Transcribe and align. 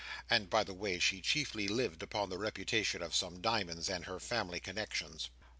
And 0.31 0.49
by 0.49 0.63
the 0.63 0.73
way, 0.73 0.97
she 0.97 1.21
chiefly 1.21 1.67
lived 1.67 2.01
upon 2.01 2.31
the 2.31 2.39
reputation 2.39 3.03
of 3.03 3.13
some 3.13 3.39
diamonds, 3.39 3.87
and 3.87 4.05
her 4.05 4.19
family 4.19 4.59
connexions. 4.59 5.29